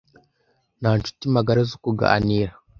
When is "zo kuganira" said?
1.69-2.51